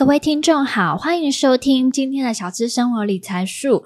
[0.00, 3.84] 各位听众好，欢迎收听今天的小资生活理财树。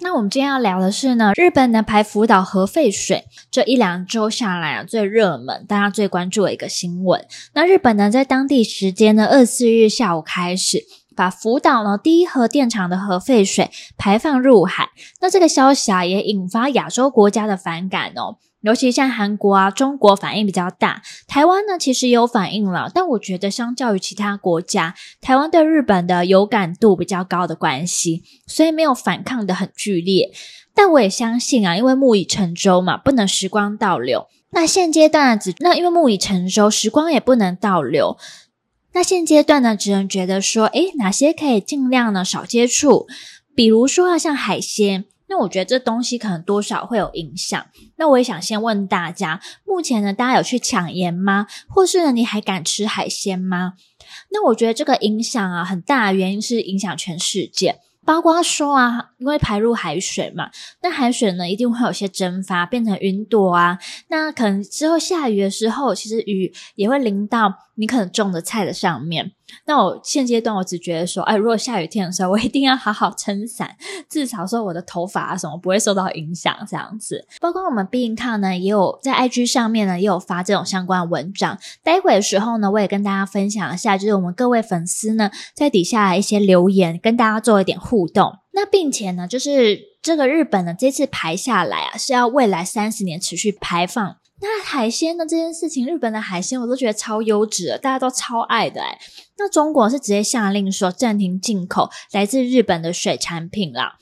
[0.00, 7.24] 那我们今天要聊的是呢，日本的排福岛核废水，这一两周下来啊，最热门、大家最关注的一个新闻。
[7.54, 10.84] 那日本呢，在当地时间的二十四日下午开始，
[11.14, 14.88] 把福岛呢第一核电厂的核废水排放入海。
[15.20, 18.38] 那这个消息啊，也引发亚洲国家的反感哦。
[18.66, 30.32] 尤其像韩国啊、中国反应比较大，台湾呢其实也有反应了，但我觉得相较于其他国家，台湾对日本的有感度比较高的关系，所以没有反抗的很剧烈。
[30.74, 34.26] 但我也相信啊，因为木已成舟嘛，不能时光倒流。
[34.50, 38.18] 那现阶段只那因为木已成舟，时光也不能倒流。
[38.94, 43.06] 那现阶段呢，只能觉得说，诶，哪些可以尽量呢少接触，
[43.54, 45.04] 比如说啊，像海鲜。
[45.28, 47.66] 那我觉得这东西可能多少会有影响。
[47.96, 51.46] 那我也想先问大家，目前呢，大家有去抢盐吗？
[51.68, 53.74] 或是呢，你还敢吃海鲜吗？
[54.30, 57.80] 那我觉得这个影响啊，很大的原因是影响全世界。
[58.04, 60.48] 包括说啊，因为排入海水嘛，
[60.80, 63.80] 那海水呢一定会有些蒸发，变成云朵啊。
[64.10, 69.32] 那可能之后下雨的时候，其实雨也会淋到你可能种的菜的上面。
[69.64, 73.76] 那我现阶段我只觉得说，哎，如果下雨天的时候，我一定要好好撑伞，
[74.10, 77.26] 至少说我的头发啊什么不会受到影响这样子。
[77.40, 81.58] 包括我们避孕套呢，也有在 IG 上面呢也有发这种相关文章。
[81.84, 87.76] 待会的时候呢，我也跟大家分享一下，就是我们各位粉丝呢在底下一些留言，跟大家做一点。
[87.86, 94.16] 互动，那并且呢，就是这个日本呢，这次排下来啊，是要未来三十年持续排放。
[94.40, 98.98] 那海鲜呢，这件事情，日本的海鲜我都觉得超优质，大家都超爱的哎。
[99.38, 103.96] 那中国是直接下令说暂停进口来自日本的水产品啦。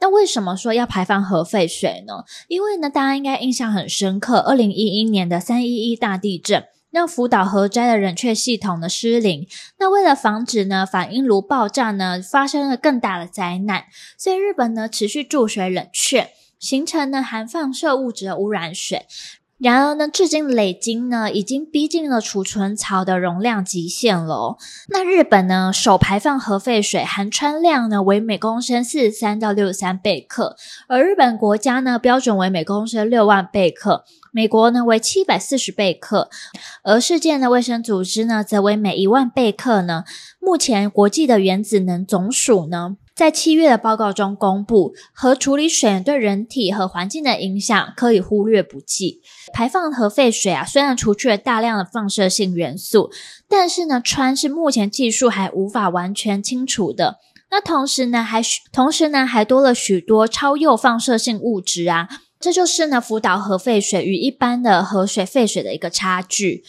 [0.00, 2.24] 那为什么说要排放核废水呢？
[2.48, 6.64] 因为呢，大家应该印象很深刻，二零一一年的三一一大地震。
[6.90, 9.48] 让福岛核灾的冷却系统呢失灵，
[9.80, 19.06] 那为了防止呢反应炉爆炸呢发生了更大的灾难，所以日本呢持续注水冷却，形成呢含放射物质的污染水。
[19.58, 24.56] 然而呢，至今累积呢已经逼近了储存槽的容量极限了。
[24.88, 30.56] 那日本呢首排放核废水含氚量呢为每公升四十三到六十三贝克，
[30.88, 34.04] 而日本国家呢标准为每公升六万贝克。
[34.32, 36.28] 美国呢为七百四十贝克，
[36.82, 40.02] 而世界的卫生组织呢则为每一万贝克呢。
[40.40, 49.20] 目前国际的原子能总署呢在七月的报告中公布，核处理水对人体和环境的影响可以忽略不计。
[49.52, 53.12] 排放核废水啊，虽然除去了大量的放射性元素，
[53.48, 57.20] 但是呢，氚是目前技术还无法完全清除的。
[57.52, 58.42] 那同时呢，还
[58.72, 62.08] 同时呢还多了许多超铀放射性物质啊。
[62.40, 66.64] 这就是呢，福岛核废水与一般的核水废水的一个差距。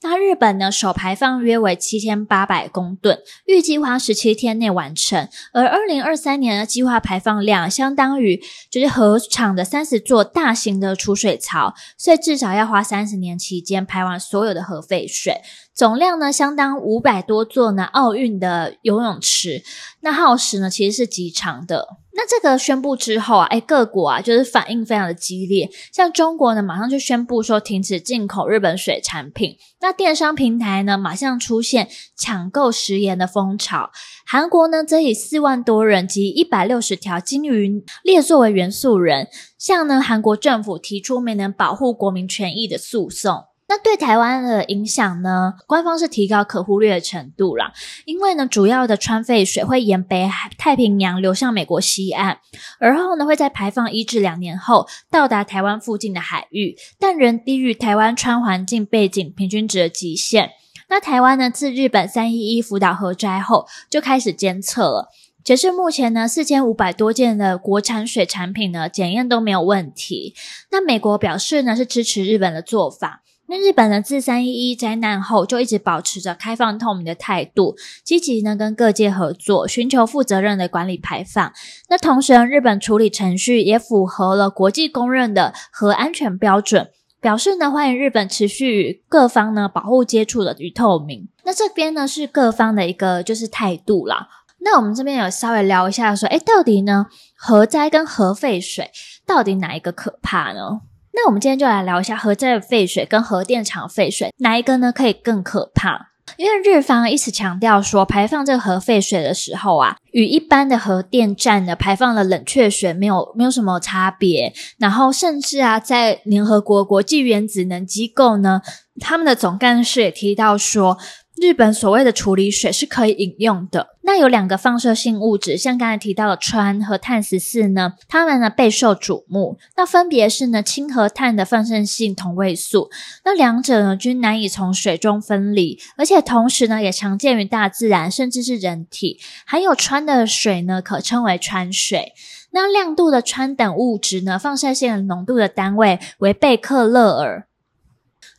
[0.00, 5.28] 那日本呢，首排放约为七千八百公吨，预计花十七天内完成。
[5.52, 15.40] 而二零二三年的计划排放量相当于就是核厂的三十座大型的储水槽，所以至少要花三十年期间排完所有的核废水。
[15.74, 19.64] 总量呢，相当五百多座呢奥运的游泳池，
[20.00, 21.98] 那耗时呢其实是极长的。
[22.20, 33.92] 那这个宣布之后啊，哎，各国啊就是反应非常的激烈，像中国呢马上就宣布说停止进口日本水产品，那电商平台呢马上出现抢购食盐的风潮，
[34.26, 43.44] 韩国呢则以四万多人及一百六十条鲸鱼列作为元素人，向呢韩国政府提出没能保护国民权益的诉讼。
[43.70, 45.52] 那对台湾的影响呢？
[45.66, 47.70] 官方是提高可忽略的程度啦，
[48.06, 52.38] 因为呢，主要的川废水会沿北海太平洋流向美国西岸，
[52.80, 60.52] 而后呢，会在排放一至两年后到达台湾附近的海域，但仍低于台湾川环境背景平均值的极限。
[60.88, 65.08] 那台湾呢，自日本三一一福岛核灾后就开始监测了，
[65.44, 70.34] 截至目前呢，四千五百多件的国产水产品呢，检验都没有问题。
[70.70, 73.22] 那美国表示呢，是支持日本的做法。
[73.50, 81.50] 那日本呢，自三一一灾难后就一直保持着开放透明的态度，积极呢跟各界合作，寻求负责任的管理排放。
[81.88, 86.90] 那同时，日本处理程序也符合了国际公认的核安全标准，
[87.22, 91.26] 表示呢欢迎日本持续与各方呢保护接触的与透明。
[91.44, 94.28] 那这边呢是各方的一个就是态度啦。
[94.60, 98.90] 那我们这边有稍微聊一下说，诶，到底呢核灾跟核废水
[99.24, 100.80] 到底哪一个可怕呢？
[101.12, 106.08] 那我们今天就来聊一下核灾的废水跟核电厂废水哪一个呢可以更可怕？
[106.36, 114.52] 因为日方一直强调说，排放这个核废水的时候啊，与一般的核电站的排放的冷却水没有没有什么差别。
[114.78, 118.60] 然后甚至啊，在联合国国际原子能机构呢，
[119.00, 120.98] 他们的总干事也提到说，
[121.40, 123.88] 日本所谓的处理水是可以饮用的。
[124.02, 129.58] 那有两个放射性物质，像刚才提到的氚和碳十四呢，它们呢备受瞩目。
[129.76, 132.90] 那分别是呢氢和碳的放射性同位素，
[133.24, 139.18] 那两者呢均难以从水中分离，而且同时呢也常见于大自然，甚至是人体。
[139.44, 142.14] 含有氚的水呢可称为氚水。
[142.50, 147.47] 那亮度的氚等物质呢，放射性浓度的单位为贝克勒尔。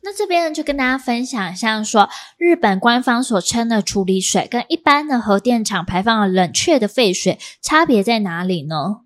[0.00, 2.08] 那这边呢，就跟大家分享一下，说
[2.38, 9.00] 日本官方所称的处理水跟一般的核电厂排放的冷却的废水差别在哪里呢？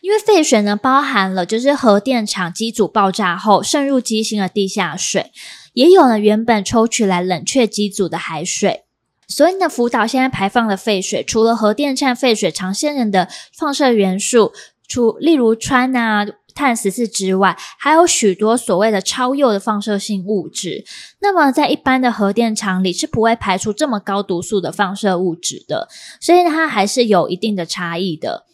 [0.00, 5.32] 因为废水呢，包含了就是核电厂机组爆炸后渗入机芯的地下水，
[5.72, 8.84] 也有了原本抽取来冷却机组的海水。
[9.26, 14.52] 所以呢，福岛现在排放的废水，除了核电站废水常见的放射元素，
[14.86, 16.24] 除例如氚啊。
[16.56, 20.84] 碳十四之外，还有许多所谓的超铀的放射性物质。
[21.20, 25.86] 那么，在一般的核电厂里是不会排出这么高毒素的放射物质的，
[26.18, 28.46] 所以它还是有一定的差异的。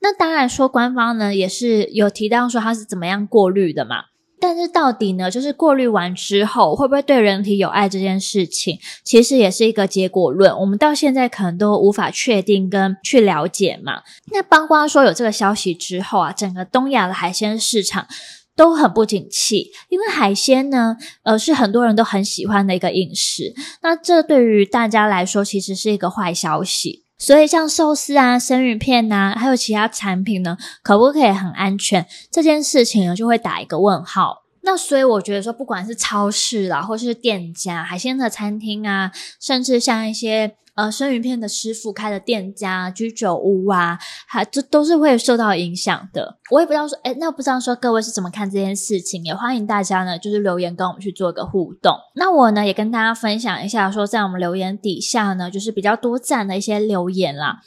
[0.00, 4.04] 那当然说，官方呢也是有提到说它是怎么样过滤的嘛。
[4.38, 10.54] 但是到底呢，就是过滤完之后会不会对人体有害这件事情，其实也是一个结果论。
[10.58, 14.02] 我们到现在可能都无法确定跟去了解嘛。
[14.32, 18.06] 那包括说有这个消息之后啊，整个东亚的海鲜市场
[18.54, 23.54] 都很不景气，因为海鲜呢，呃，是很多人都很喜欢的一个饮食。
[23.80, 27.05] 那这对于大家来说，其实是一个坏消息。
[27.18, 32.06] 所以像寿司啊、生鱼片呐，还有其他产品呢，可不可以很安全？
[32.30, 34.42] 这件事情呢，就会打一个问号。
[34.62, 40.56] 那所以我觉得说，不管是超市啦，或是店家、海鲜的餐厅啊，甚至像一些。
[40.76, 46.36] 呃，生鱼片的师傅开的店家、居酒屋啊，还这都是会受到影响的。
[46.50, 49.24] 我也不知道说，诶，那不知道说各位是怎么看这件事情？
[49.24, 51.96] 也欢迎大家呢，就是留言跟我们去做个互动。
[52.14, 57.60] 那我呢，也跟大家分享一下，说在我们留言底下呢，就是比较多赞的一些留言啦。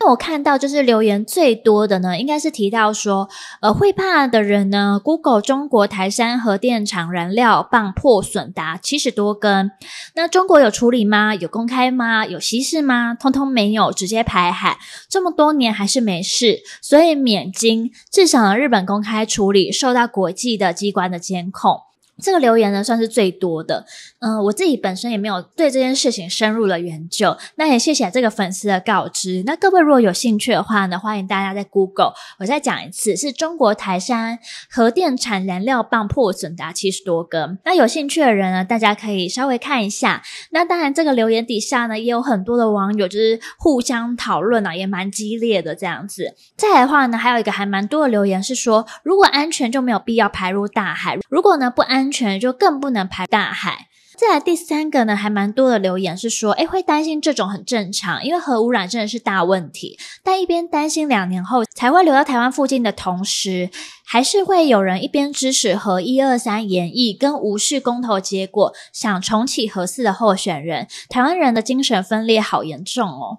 [0.00, 3.28] 那我看到就是留言最多的呢，应该是提到说，
[3.60, 9.70] 呃，会怕的人呢，Google 中国台山核电厂燃料棒破损达七十多根，
[10.14, 11.34] 那中国有处理吗？
[11.34, 12.26] 有公开吗？
[12.26, 13.14] 有稀释吗？
[13.14, 17.90] 通通没有，直接排海，这么多年还是没事，所以免惊。
[18.10, 21.78] 至少，日本公开处理，受到国际的机关的监控。
[22.22, 23.84] 这个留言呢，算是最多的。
[24.20, 27.36] 嗯、我自己本身也没有对这件事情深入的研究。
[27.56, 29.42] 那也谢谢这个粉丝的告知。
[29.44, 34.38] 那各位如果有兴趣的话呢，欢迎大家在 Google，我再讲一次，是中国台山
[34.70, 37.58] 核电厂燃料棒破损达七十多根。
[37.64, 40.22] 那有兴趣的人呢，大家可以稍微看一下。
[40.50, 46.34] 那当然，这个留言底下呢，也有很多的网友就是互相讨论啊，也蛮激烈的这样子。
[46.56, 51.18] 再来的话呢，还有一个还蛮多的留言是说，如果安全就没有必要排入大海。
[51.28, 52.03] 如果呢不安。
[52.04, 53.88] 安全就更不能排大海。
[54.16, 59.98] 再来第三个呢，还蛮多的留言是说，诶，会担心这种很正常，因为核污染真的是大问题。
[60.22, 63.70] 但一边担心两年后才会流到台湾附近的同时，
[64.04, 70.86] 还是会有人一边支持核一二三延役跟无视公投结果，想重启核四的候选人。
[71.08, 73.38] 台湾人的精神分裂好严重哦。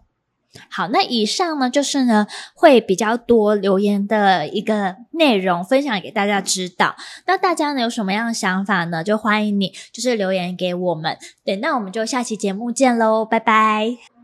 [0.70, 6.96] 好，那以上呢，就是呢会比较多留言的一个内容，分享给大家知道。
[7.28, 9.04] 那大家呢有什么样的想法呢？
[9.04, 11.18] 就欢迎你就是留言给我们。
[11.44, 14.15] 对，那我们就下期节目见喽，拜拜。